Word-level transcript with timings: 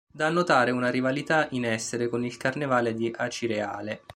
Da 0.11 0.25
annotare 0.25 0.71
una 0.71 0.89
rivalità 0.89 1.47
in 1.51 1.63
essere 1.63 2.07
con 2.09 2.25
il 2.25 2.35
carnevale 2.35 2.95
di 2.95 3.13
Acireale. 3.15 4.01